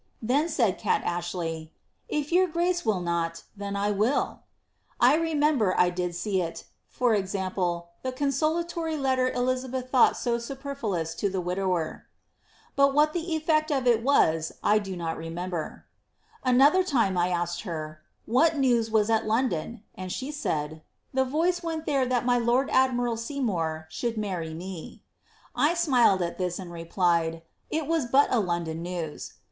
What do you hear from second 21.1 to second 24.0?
*The foiea weot there that my lord admiral Seymour